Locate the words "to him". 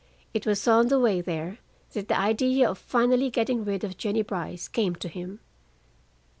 4.95-5.41